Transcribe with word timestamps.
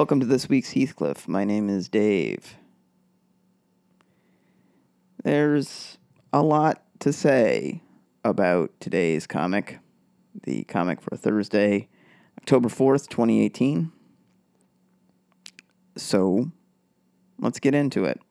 Welcome 0.00 0.20
to 0.20 0.26
this 0.26 0.48
week's 0.48 0.72
Heathcliff. 0.72 1.28
My 1.28 1.44
name 1.44 1.68
is 1.68 1.90
Dave. 1.90 2.56
There's 5.22 5.98
a 6.32 6.42
lot 6.42 6.82
to 7.00 7.12
say 7.12 7.82
about 8.24 8.70
today's 8.80 9.26
comic, 9.26 9.78
the 10.44 10.64
comic 10.64 11.02
for 11.02 11.18
Thursday, 11.18 11.90
October 12.38 12.70
4th, 12.70 13.08
2018. 13.08 13.92
So, 15.98 16.50
let's 17.38 17.60
get 17.60 17.74
into 17.74 18.06
it. 18.06 18.22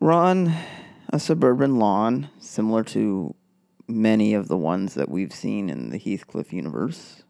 On 0.00 0.52
a 1.12 1.18
suburban 1.18 1.80
lawn, 1.80 2.30
similar 2.38 2.84
to 2.84 3.34
many 3.88 4.34
of 4.34 4.48
the 4.48 4.56
ones 4.56 4.94
that 4.94 5.08
we've 5.08 5.32
seen 5.32 5.70
in 5.70 5.90
the 5.90 5.98
Heathcliff 5.98 6.52
universe. 6.52 7.22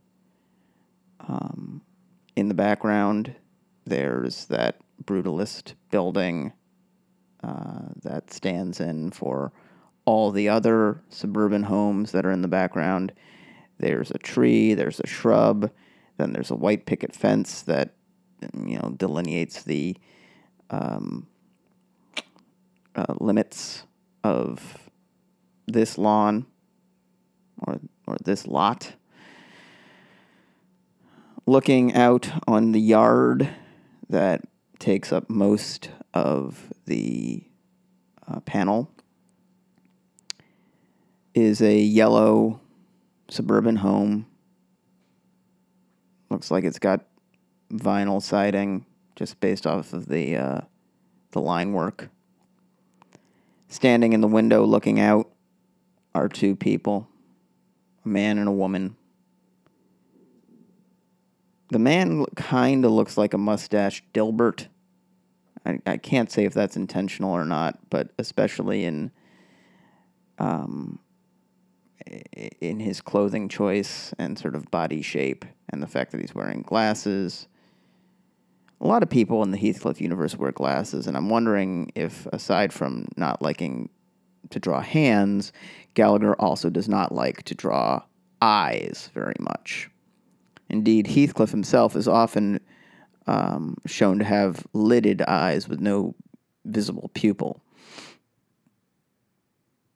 In 2.36 2.48
the 2.48 2.54
background, 2.54 3.34
there's 3.86 4.44
that 4.46 4.76
brutalist 5.02 5.72
building 5.90 6.52
uh, 7.42 7.88
that 8.02 8.30
stands 8.32 8.78
in 8.78 9.10
for 9.10 9.52
all 10.04 10.30
the 10.30 10.48
other 10.48 11.02
suburban 11.08 11.64
homes 11.64 12.12
that 12.12 12.26
are 12.26 12.30
in 12.30 12.42
the 12.42 12.48
background. 12.48 13.12
There's 13.78 14.10
a 14.10 14.18
tree, 14.18 14.74
there's 14.74 15.00
a 15.00 15.06
shrub, 15.06 15.70
then 16.18 16.32
there's 16.32 16.50
a 16.50 16.56
white 16.56 16.86
picket 16.86 17.14
fence 17.14 17.62
that 17.62 17.94
you 18.54 18.78
know 18.78 18.94
delineates 18.96 19.62
the 19.62 19.96
um, 20.70 21.26
uh, 22.94 23.14
limits 23.18 23.84
of 24.24 24.78
this 25.66 25.96
lawn 25.96 26.46
or 27.66 27.80
or 28.06 28.16
this 28.24 28.46
lot. 28.46 28.94
Looking 31.48 31.94
out 31.94 32.28
on 32.48 32.72
the 32.72 32.80
yard 32.80 33.48
that 34.10 34.40
takes 34.80 35.12
up 35.12 35.30
most 35.30 35.90
of 36.12 36.72
the 36.86 37.44
uh, 38.26 38.40
panel 38.40 38.90
is 41.36 41.62
a 41.62 41.78
yellow 41.78 42.58
suburban 43.28 43.76
home. 43.76 44.26
Looks 46.30 46.50
like 46.50 46.64
it's 46.64 46.80
got 46.80 47.04
vinyl 47.72 48.20
siding 48.20 48.84
just 49.14 49.38
based 49.38 49.68
off 49.68 49.92
of 49.92 50.08
the 50.08 50.36
uh, 50.36 50.60
the 51.30 51.40
line 51.40 51.72
work. 51.72 52.08
Standing 53.68 54.14
in 54.14 54.20
the 54.20 54.26
window 54.26 54.64
looking 54.64 54.98
out 54.98 55.30
are 56.12 56.28
two 56.28 56.56
people, 56.56 57.06
a 58.04 58.08
man 58.08 58.38
and 58.38 58.48
a 58.48 58.52
woman. 58.52 58.96
The 61.70 61.78
man 61.78 62.24
kind 62.36 62.84
of 62.84 62.92
looks 62.92 63.16
like 63.16 63.34
a 63.34 63.38
mustache 63.38 64.02
Dilbert. 64.14 64.68
I, 65.64 65.80
I 65.84 65.96
can't 65.96 66.30
say 66.30 66.44
if 66.44 66.54
that's 66.54 66.76
intentional 66.76 67.32
or 67.32 67.44
not, 67.44 67.78
but 67.90 68.10
especially 68.18 68.84
in 68.84 69.10
um, 70.38 71.00
in 72.60 72.80
his 72.80 73.00
clothing 73.00 73.48
choice 73.48 74.14
and 74.18 74.38
sort 74.38 74.54
of 74.54 74.70
body 74.70 75.02
shape 75.02 75.44
and 75.70 75.82
the 75.82 75.86
fact 75.86 76.12
that 76.12 76.20
he's 76.20 76.34
wearing 76.34 76.62
glasses. 76.62 77.48
A 78.80 78.86
lot 78.86 79.02
of 79.02 79.08
people 79.08 79.42
in 79.42 79.50
the 79.50 79.58
Heathcliff 79.58 80.00
universe 80.00 80.36
wear 80.36 80.52
glasses, 80.52 81.06
and 81.06 81.16
I'm 81.16 81.30
wondering 81.30 81.90
if, 81.94 82.26
aside 82.26 82.72
from 82.72 83.08
not 83.16 83.40
liking 83.40 83.88
to 84.50 84.60
draw 84.60 84.80
hands, 84.80 85.52
Gallagher 85.94 86.34
also 86.34 86.70
does 86.70 86.88
not 86.88 87.12
like 87.12 87.42
to 87.44 87.54
draw 87.54 88.02
eyes 88.42 89.10
very 89.14 89.34
much. 89.40 89.90
Indeed, 90.68 91.06
Heathcliff 91.06 91.50
himself 91.50 91.94
is 91.96 92.08
often 92.08 92.60
um, 93.26 93.76
shown 93.86 94.18
to 94.18 94.24
have 94.24 94.66
lidded 94.72 95.22
eyes 95.22 95.68
with 95.68 95.80
no 95.80 96.14
visible 96.64 97.10
pupil. 97.14 97.62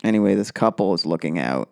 Anyway, 0.02 0.34
this 0.34 0.50
couple 0.50 0.94
is 0.94 1.04
looking 1.04 1.38
out. 1.38 1.70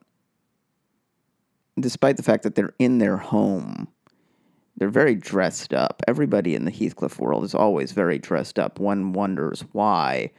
Despite 1.79 2.17
the 2.17 2.23
fact 2.23 2.43
that 2.43 2.55
they're 2.55 2.75
in 2.79 2.99
their 2.99 3.17
home, 3.17 3.89
they're 4.77 4.89
very 4.89 5.15
dressed 5.15 5.73
up. 5.73 6.03
Everybody 6.07 6.55
in 6.55 6.65
the 6.65 6.71
Heathcliff 6.71 7.19
world 7.19 7.45
is 7.45 7.55
always 7.55 7.93
very 7.93 8.19
dressed 8.19 8.59
up. 8.59 8.79
One 8.79 9.13
wonders 9.13 9.65
why. 9.73 10.33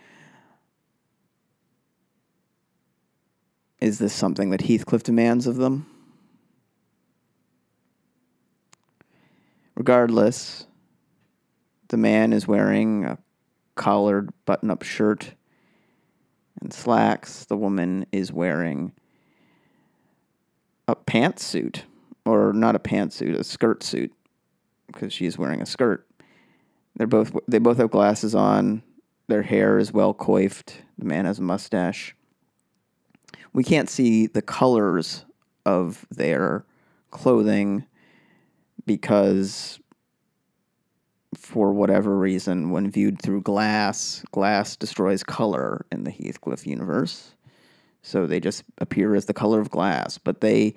Is 3.81 3.99
this 3.99 4.13
something 4.13 4.49
that 4.49 4.61
Heathcliff 4.61 5.03
demands 5.03 5.47
of 5.47 5.55
them? 5.55 5.85
Regardless, 9.89 10.67
the 11.87 11.97
man 11.97 12.31
is 12.31 12.47
wearing 12.47 13.05
a 13.05 13.17
collared 13.73 14.29
button 14.45 14.69
up 14.69 14.83
shirt 14.83 15.33
and 16.61 16.71
slacks. 16.71 17.45
The 17.45 17.57
woman 17.57 18.05
is 18.11 18.31
wearing 18.31 18.91
a 20.87 20.95
pantsuit, 20.95 21.85
or 22.23 22.53
not 22.53 22.75
a 22.75 22.79
pantsuit, 22.79 23.33
a 23.35 23.43
skirt 23.43 23.81
suit, 23.81 24.13
because 24.85 25.11
she's 25.11 25.39
wearing 25.39 25.59
a 25.59 25.65
skirt. 25.65 26.05
They're 26.95 27.07
both 27.07 27.35
they 27.47 27.57
both 27.57 27.77
have 27.77 27.89
glasses 27.89 28.35
on. 28.35 28.83
Their 29.27 29.41
hair 29.41 29.79
is 29.79 29.91
well 29.91 30.13
coiffed. 30.13 30.83
The 30.99 31.05
man 31.05 31.25
has 31.25 31.39
a 31.39 31.41
mustache. 31.41 32.15
We 33.53 33.63
can't 33.63 33.89
see 33.89 34.27
the 34.27 34.43
colors 34.43 35.25
of 35.65 36.05
their 36.11 36.63
clothing 37.09 37.87
because 38.89 39.79
for 41.35 41.71
whatever 41.71 42.17
reason, 42.17 42.71
when 42.71 42.89
viewed 42.89 43.21
through 43.21 43.39
glass, 43.39 44.25
glass 44.31 44.75
destroys 44.75 45.21
color 45.21 45.85
in 45.91 46.05
the 46.05 46.09
Heathcliff 46.09 46.65
universe. 46.65 47.35
So 48.01 48.25
they 48.25 48.39
just 48.39 48.63
appear 48.79 49.13
as 49.13 49.27
the 49.27 49.33
color 49.35 49.59
of 49.59 49.69
glass, 49.69 50.17
but 50.17 50.41
they 50.41 50.73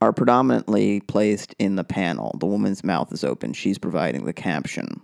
are 0.00 0.12
predominantly 0.12 1.02
placed 1.02 1.54
in 1.60 1.76
the 1.76 1.84
panel. 1.84 2.34
The 2.40 2.46
woman's 2.46 2.82
mouth 2.82 3.12
is 3.12 3.22
open, 3.22 3.52
she's 3.52 3.78
providing 3.78 4.24
the 4.24 4.32
caption. 4.32 5.00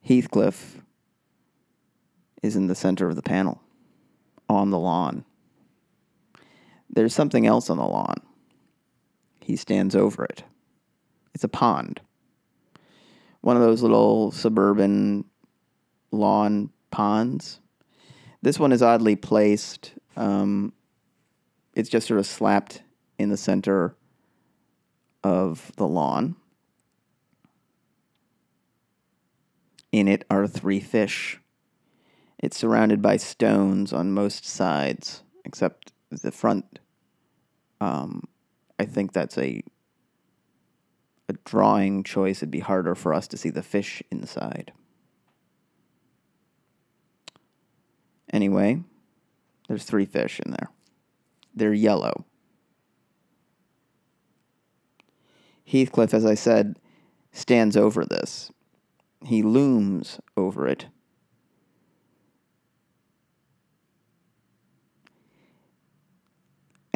Heathcliff 0.00 0.80
is 2.42 2.56
in 2.56 2.66
the 2.66 2.74
center 2.74 3.10
of 3.10 3.16
the 3.16 3.20
panel, 3.20 3.60
on 4.48 4.70
the 4.70 4.78
lawn. 4.78 5.26
There's 6.90 7.14
something 7.14 7.46
else 7.46 7.70
on 7.70 7.76
the 7.76 7.86
lawn. 7.86 8.20
He 9.40 9.56
stands 9.56 9.94
over 9.94 10.24
it. 10.24 10.44
It's 11.34 11.44
a 11.44 11.48
pond. 11.48 12.00
One 13.40 13.56
of 13.56 13.62
those 13.62 13.82
little 13.82 14.30
suburban 14.30 15.24
lawn 16.10 16.70
ponds. 16.90 17.60
This 18.42 18.58
one 18.58 18.72
is 18.72 18.82
oddly 18.82 19.16
placed. 19.16 19.92
Um, 20.16 20.72
it's 21.74 21.88
just 21.88 22.08
sort 22.08 22.20
of 22.20 22.26
slapped 22.26 22.82
in 23.18 23.28
the 23.28 23.36
center 23.36 23.96
of 25.22 25.72
the 25.76 25.86
lawn. 25.86 26.36
In 29.92 30.08
it 30.08 30.24
are 30.30 30.46
three 30.46 30.80
fish. 30.80 31.40
It's 32.38 32.56
surrounded 32.56 33.02
by 33.02 33.16
stones 33.16 33.92
on 33.92 34.12
most 34.12 34.44
sides, 34.44 35.22
except 35.44 35.92
the 36.10 36.32
front. 36.32 36.78
Um, 37.80 38.24
I 38.78 38.84
think 38.84 39.12
that's 39.12 39.38
a 39.38 39.62
a 41.28 41.34
drawing 41.44 42.04
choice. 42.04 42.38
It'd 42.38 42.50
be 42.50 42.60
harder 42.60 42.94
for 42.94 43.12
us 43.12 43.28
to 43.28 43.36
see 43.36 43.50
the 43.50 43.62
fish 43.62 44.02
inside. 44.10 44.72
Anyway, 48.32 48.82
there's 49.68 49.84
three 49.84 50.06
fish 50.06 50.40
in 50.44 50.52
there. 50.52 50.70
They're 51.54 51.74
yellow. 51.74 52.24
Heathcliff, 55.64 56.14
as 56.14 56.24
I 56.24 56.34
said, 56.34 56.78
stands 57.32 57.76
over 57.76 58.04
this. 58.04 58.50
He 59.24 59.42
looms 59.42 60.18
over 60.36 60.66
it. 60.66 60.86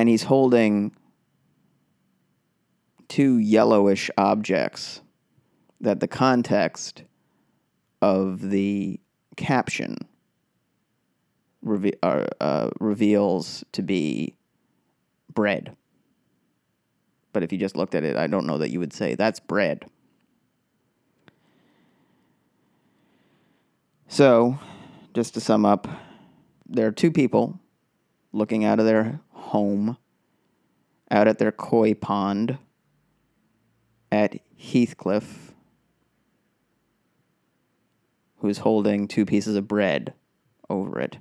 And 0.02 0.08
he's 0.08 0.24
holding 0.24 0.96
two 3.06 3.38
yellowish 3.38 4.10
objects 4.18 5.00
that 5.80 6.00
the 6.00 6.08
context 6.08 7.04
of 8.00 8.50
the 8.50 8.98
caption 9.36 9.98
reve- 11.62 11.94
uh, 12.02 12.24
uh, 12.40 12.70
reveals 12.80 13.62
to 13.70 13.82
be 13.82 14.34
bread. 15.32 15.76
But 17.32 17.44
if 17.44 17.52
you 17.52 17.58
just 17.58 17.76
looked 17.76 17.94
at 17.94 18.02
it, 18.02 18.16
I 18.16 18.26
don't 18.26 18.44
know 18.44 18.58
that 18.58 18.70
you 18.70 18.80
would 18.80 18.92
say 18.92 19.14
that's 19.14 19.38
bread. 19.38 19.84
So, 24.08 24.58
just 25.14 25.34
to 25.34 25.40
sum 25.40 25.64
up, 25.64 25.86
there 26.66 26.88
are 26.88 26.90
two 26.90 27.12
people 27.12 27.60
looking 28.32 28.64
out 28.64 28.80
of 28.80 28.86
their 28.86 29.20
home 29.42 29.96
out 31.10 31.28
at 31.28 31.38
their 31.38 31.52
koi 31.52 31.94
pond 31.94 32.58
at 34.10 34.40
Heathcliff, 34.56 35.52
who's 38.38 38.58
holding 38.58 39.08
two 39.08 39.24
pieces 39.24 39.56
of 39.56 39.68
bread 39.68 40.14
over 40.68 40.98
it. 41.00 41.18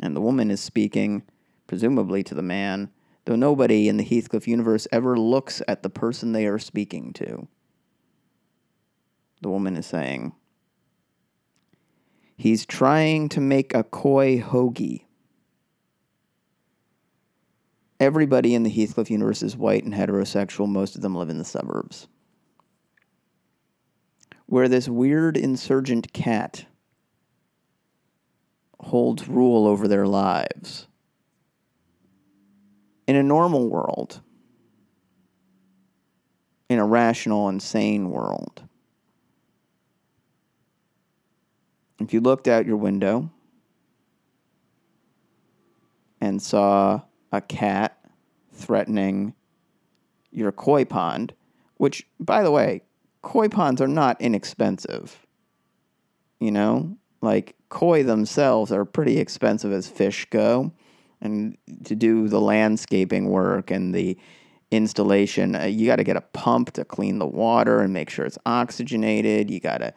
And 0.00 0.14
the 0.14 0.20
woman 0.20 0.50
is 0.50 0.60
speaking, 0.60 1.22
presumably 1.66 2.22
to 2.24 2.34
the 2.34 2.42
man, 2.42 2.90
though 3.24 3.36
nobody 3.36 3.88
in 3.88 3.96
the 3.96 4.04
Heathcliff 4.04 4.46
universe 4.46 4.86
ever 4.92 5.18
looks 5.18 5.62
at 5.66 5.82
the 5.82 5.90
person 5.90 6.32
they 6.32 6.46
are 6.46 6.58
speaking 6.58 7.12
to. 7.14 7.48
The 9.42 9.50
woman 9.50 9.76
is 9.76 9.86
saying, 9.86 10.32
He's 12.36 12.66
trying 12.66 13.30
to 13.30 13.40
make 13.40 13.74
a 13.74 13.82
koi 13.82 14.40
hoagie. 14.40 15.05
Everybody 17.98 18.54
in 18.54 18.62
the 18.62 18.70
Heathcliff 18.70 19.10
universe 19.10 19.42
is 19.42 19.56
white 19.56 19.84
and 19.84 19.94
heterosexual. 19.94 20.68
Most 20.68 20.96
of 20.96 21.02
them 21.02 21.14
live 21.14 21.30
in 21.30 21.38
the 21.38 21.44
suburbs. 21.44 22.08
Where 24.46 24.68
this 24.68 24.88
weird 24.88 25.36
insurgent 25.36 26.12
cat 26.12 26.66
holds 28.78 29.28
rule 29.28 29.66
over 29.66 29.88
their 29.88 30.06
lives. 30.06 30.86
In 33.06 33.16
a 33.16 33.22
normal 33.22 33.68
world, 33.68 34.20
in 36.68 36.78
a 36.78 36.86
rational 36.86 37.48
and 37.48 37.62
sane 37.62 38.10
world, 38.10 38.62
if 42.00 42.12
you 42.12 42.20
looked 42.20 42.46
out 42.46 42.66
your 42.66 42.76
window 42.76 43.30
and 46.20 46.42
saw 46.42 47.00
a 47.36 47.40
cat 47.40 47.98
threatening 48.52 49.34
your 50.30 50.52
koi 50.52 50.84
pond, 50.84 51.34
which, 51.76 52.06
by 52.18 52.42
the 52.42 52.50
way, 52.50 52.82
koi 53.22 53.48
ponds 53.48 53.80
are 53.80 53.88
not 53.88 54.20
inexpensive. 54.20 55.26
You 56.40 56.50
know, 56.50 56.96
like 57.22 57.54
koi 57.68 58.02
themselves 58.02 58.72
are 58.72 58.84
pretty 58.84 59.18
expensive 59.18 59.72
as 59.72 59.88
fish 59.88 60.26
go. 60.30 60.72
And 61.20 61.56
to 61.84 61.94
do 61.94 62.28
the 62.28 62.40
landscaping 62.40 63.28
work 63.28 63.70
and 63.70 63.94
the 63.94 64.18
installation, 64.70 65.56
uh, 65.56 65.64
you 65.64 65.86
got 65.86 65.96
to 65.96 66.04
get 66.04 66.16
a 66.16 66.20
pump 66.20 66.72
to 66.72 66.84
clean 66.84 67.18
the 67.18 67.26
water 67.26 67.80
and 67.80 67.92
make 67.92 68.10
sure 68.10 68.26
it's 68.26 68.38
oxygenated. 68.44 69.50
You 69.50 69.60
got 69.60 69.78
to 69.78 69.94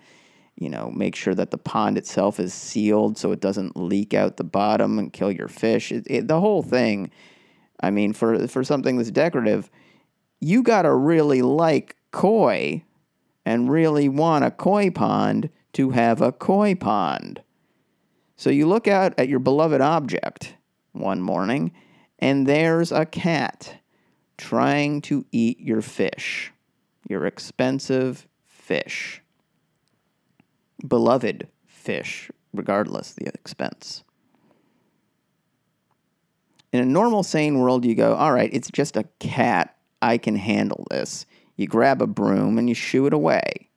you 0.60 0.70
know, 0.70 0.92
make 0.92 1.16
sure 1.16 1.34
that 1.34 1.52
the 1.52 1.58
pond 1.58 1.98
itself 1.98 2.38
is 2.38 2.54
sealed 2.54 3.18
so 3.18 3.32
it 3.32 3.40
doesn't 3.40 3.78
leak 3.78 4.14
out 4.14 4.36
the 4.36 4.44
bottom 4.44 5.00
and 5.00 5.14
kill 5.14 5.32
your 5.32 5.48
fish. 5.48 5.90
It, 5.90 6.06
it, 6.08 6.28
the 6.28 6.42
whole 6.42 6.62
thing. 6.62 7.12
I 7.80 7.92
mean, 7.92 8.12
for 8.12 8.46
for 8.50 8.64
something 8.66 8.98
that's 8.98 9.10
decorative, 9.10 9.72
you 10.42 10.62
gotta 10.62 10.94
really 10.94 11.42
like 11.42 11.96
koi, 12.12 12.84
and 13.46 13.72
really 13.72 14.10
want 14.10 14.44
a 14.44 14.52
koi 14.52 14.90
pond 14.90 15.50
to 15.74 15.92
have 15.92 16.22
a 16.22 16.34
koi 16.34 16.76
pond. 16.76 17.42
So 18.36 18.50
you 18.50 18.68
look 18.68 18.88
out 18.88 19.14
at 19.18 19.30
your 19.30 19.40
beloved 19.40 19.80
object 19.80 20.56
one 20.92 21.22
morning, 21.22 21.72
and 22.20 22.46
there's 22.46 22.92
a 22.92 23.06
cat 23.06 23.78
trying 24.38 25.02
to 25.04 25.26
eat 25.32 25.62
your 25.62 25.82
fish, 25.82 26.52
your 27.08 27.26
expensive 27.26 28.28
fish 28.46 29.22
beloved 30.88 31.48
fish, 31.66 32.32
regardless 32.54 33.14
the 33.14 33.28
expense. 33.28 34.04
In 36.72 36.80
a 36.80 36.86
normal, 36.86 37.24
sane 37.24 37.60
world, 37.60 37.84
you 37.86 37.96
go, 37.96 38.16
all 38.16 38.32
right, 38.32 38.50
it's 38.54 38.70
just 38.70 38.96
a 38.96 39.06
cat. 39.20 39.76
I 40.02 40.18
can 40.18 40.36
handle 40.36 40.86
this. 40.92 41.26
You 41.56 41.68
grab 41.68 42.02
a 42.02 42.08
broom 42.08 42.58
and 42.58 42.70
you 42.70 42.76
shoo 42.76 43.06
it 43.06 43.14
away. 43.14 43.70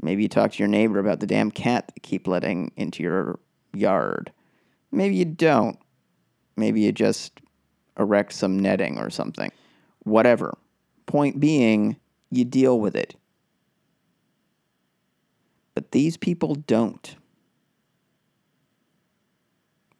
Maybe 0.00 0.22
you 0.22 0.28
talk 0.28 0.52
to 0.52 0.58
your 0.58 0.68
neighbor 0.68 0.98
about 0.98 1.20
the 1.20 1.26
damn 1.26 1.50
cat 1.50 1.88
that 1.88 2.02
keep 2.02 2.26
letting 2.26 2.70
into 2.76 3.02
your 3.02 3.40
yard. 3.74 4.32
Maybe 4.92 5.16
you 5.16 5.24
don't. 5.24 5.78
Maybe 6.56 6.82
you 6.82 6.92
just 6.92 7.40
erect 7.98 8.32
some 8.32 8.58
netting 8.58 8.98
or 8.98 9.10
something. 9.10 9.50
Whatever. 10.04 10.56
Point 11.06 11.40
being, 11.40 11.96
you 12.30 12.44
deal 12.44 12.78
with 12.78 12.94
it. 12.94 13.16
But 15.76 15.92
these 15.92 16.16
people 16.16 16.54
don't. 16.54 17.16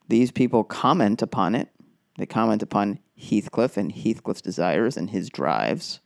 These 0.08 0.32
people 0.32 0.64
comment 0.64 1.20
upon 1.20 1.54
it. 1.54 1.68
They 2.16 2.24
comment 2.24 2.62
upon 2.62 2.98
Heathcliff 3.14 3.76
and 3.76 3.92
Heathcliff's 3.92 4.40
desires 4.40 4.96
and 4.96 5.10
his 5.10 5.28
drives. 5.28 6.00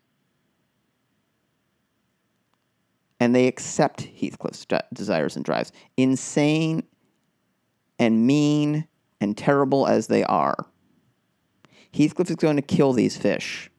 And 3.20 3.32
they 3.32 3.46
accept 3.46 4.08
Heathcliff's 4.20 4.66
desires 4.92 5.36
and 5.36 5.44
drives, 5.44 5.70
insane 5.96 6.82
and 7.96 8.26
mean 8.26 8.88
and 9.20 9.38
terrible 9.38 9.86
as 9.86 10.08
they 10.08 10.24
are. 10.24 10.66
Heathcliff 11.94 12.28
is 12.28 12.36
going 12.36 12.56
to 12.56 12.62
kill 12.62 12.92
these 12.92 13.16
fish. 13.16 13.70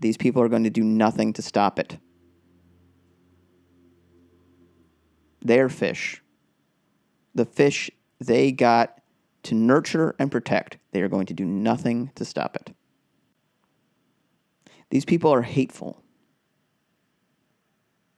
These 0.00 0.16
people 0.16 0.42
are 0.42 0.48
going 0.48 0.64
to 0.64 0.70
do 0.70 0.82
nothing 0.82 1.32
to 1.34 1.42
stop 1.42 1.78
it. 1.78 1.98
Their 5.46 5.68
fish, 5.68 6.22
the 7.34 7.44
fish 7.44 7.90
they 8.20 8.52
got 8.52 9.00
to 9.44 9.54
nurture 9.54 10.14
and 10.18 10.30
protect, 10.30 10.78
they 10.92 11.02
are 11.02 11.08
going 11.08 11.26
to 11.26 11.34
do 11.34 11.44
nothing 11.44 12.10
to 12.14 12.24
stop 12.24 12.56
it. 12.56 12.74
These 14.90 15.04
people 15.04 15.32
are 15.32 15.42
hateful 15.42 16.02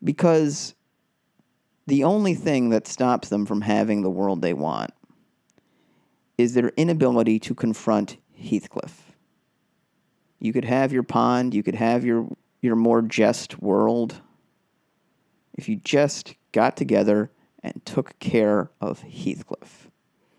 because 0.02 0.74
the 1.86 2.04
only 2.04 2.34
thing 2.34 2.68
that 2.70 2.86
stops 2.86 3.28
them 3.28 3.46
from 3.46 3.62
having 3.62 4.02
the 4.02 4.10
world 4.10 4.42
they 4.42 4.52
want 4.52 4.92
is 6.36 6.54
their 6.54 6.68
inability 6.76 7.38
to 7.40 7.54
confront 7.54 8.16
Heathcliff. 8.38 9.12
You 10.38 10.52
could 10.52 10.64
have 10.64 10.92
your 10.92 11.02
pond, 11.02 11.54
you 11.54 11.62
could 11.62 11.74
have 11.74 12.04
your, 12.04 12.28
your 12.62 12.76
more 12.76 13.02
just 13.02 13.60
world. 13.60 14.20
If 15.54 15.68
you 15.68 15.76
just 15.76 16.34
got 16.52 16.76
together 16.76 17.30
and 17.62 17.84
took 17.84 18.18
care 18.18 18.70
of 18.80 19.02
Heathcliff. 19.02 19.90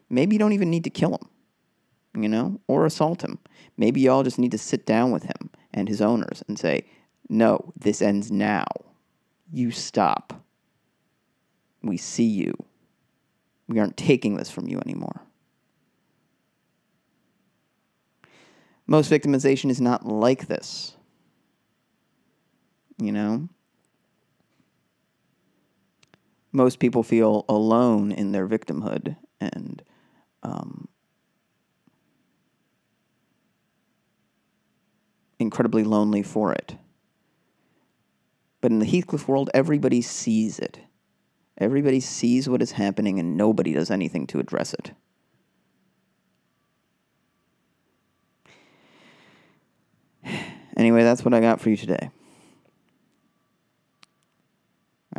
Maybe 0.10 0.36
you 0.36 0.40
don't 0.40 0.54
even 0.54 0.70
need 0.70 0.84
to 0.86 0.90
kill 0.90 1.12
him, 1.12 2.24
you 2.24 2.30
know, 2.30 2.60
or 2.68 2.86
assault 2.86 3.24
him. 3.24 3.40
Maybe 3.78 4.02
y'all 4.02 4.24
just 4.24 4.40
need 4.40 4.52
to 4.52 4.58
sit 4.58 4.86
down 4.86 5.12
with 5.12 5.24
him 5.24 5.52
and 5.74 5.88
his 5.88 6.02
owners 6.02 6.44
and 6.48 6.58
say, 6.58 6.86
no, 7.30 7.74
this 7.80 8.02
ends 8.02 8.32
now. 8.32 8.66
You 9.52 9.72
stop. 9.72 10.44
We 11.84 11.98
see 11.98 12.26
you. 12.26 12.54
We 13.68 13.80
aren't 13.80 13.98
taking 13.98 14.36
this 14.36 14.50
from 14.50 14.68
you 14.68 14.80
anymore. 14.80 15.22
Most 18.88 19.12
victimization 19.12 19.70
is 19.70 19.80
not 19.80 20.08
like 20.08 20.48
this. 20.48 20.96
You 22.98 23.12
know? 23.12 23.48
Most 26.52 26.80
people 26.80 27.04
feel 27.04 27.46
alone 27.48 28.12
in 28.12 28.32
their 28.32 28.48
victimhood 28.48 29.16
and 29.40 29.82
um, 30.44 30.88
incredibly 35.38 35.84
lonely 35.84 36.24
for 36.24 36.52
it. 36.54 36.76
But 38.62 38.72
in 38.72 38.80
the 38.80 38.86
Heathcliff 38.86 39.28
world, 39.28 39.50
everybody 39.54 40.02
sees 40.02 40.60
it. 40.60 40.80
Everybody 41.58 42.00
sees 42.00 42.48
what 42.48 42.62
is 42.62 42.72
happening 42.72 43.20
and 43.20 43.38
nobody 43.38 43.74
does 43.74 43.92
anything 43.92 44.28
to 44.28 44.40
address 44.40 44.74
it. 44.74 44.92
Anyway, 50.78 51.04
that's 51.04 51.26
what 51.26 51.34
I 51.34 51.42
got 51.42 51.60
for 51.60 51.70
you 51.70 51.76
today. 51.76 52.10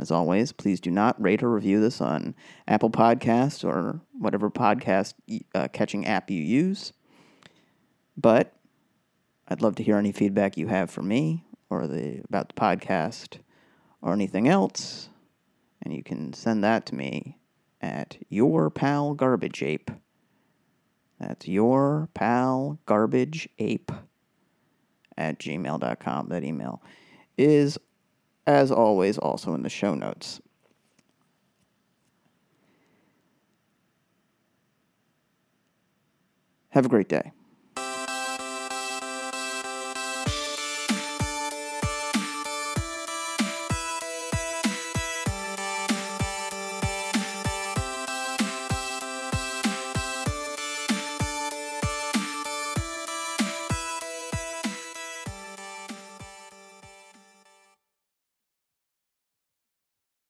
As 0.01 0.11
always, 0.11 0.51
please 0.51 0.81
do 0.81 0.91
not 0.91 1.21
rate 1.21 1.43
or 1.43 1.51
review 1.51 1.79
this 1.79 2.01
on 2.01 2.35
Apple 2.67 2.89
Podcasts 2.89 3.63
or 3.63 4.01
whatever 4.19 4.49
podcast 4.49 5.13
uh, 5.55 5.69
catching 5.75 6.07
app 6.07 6.31
you 6.31 6.43
use. 6.43 6.95
But 8.17 8.57
I'd 9.47 9.61
love 9.61 9.75
to 9.75 9.83
hear 9.83 9.99
any 9.99 10.11
feedback 10.13 10.57
you 10.57 10.69
have 10.69 10.91
for 10.91 11.03
me 11.03 11.45
or 11.69 11.87
the 11.87 12.23
about 12.27 12.49
the 12.49 12.55
podcast 12.55 13.41
or 14.01 14.15
anything 14.15 14.49
else, 14.49 15.11
and 15.83 15.93
you 15.93 16.03
can 16.03 16.33
send 16.33 16.65
that 16.65 16.87
to 16.87 16.95
me 16.95 17.37
at 17.83 18.17
your 18.31 18.71
pal 18.71 19.13
garbage 19.13 19.63
ape. 19.63 19.91
That's 21.19 21.47
your 21.47 22.09
pal 22.15 22.79
garbage 22.87 23.51
ape 23.59 23.93
at 25.19 25.39
gmail.com. 25.39 26.31
That 26.31 26.43
email 26.43 26.83
is 27.37 27.79
as 28.47 28.71
always, 28.71 29.19
also 29.19 29.55
in 29.55 29.63
the 29.63 29.69
show 29.69 29.95
notes. 29.95 30.41
Have 36.71 36.87
a 36.87 36.89
great 36.89 37.09
day. 37.09 37.33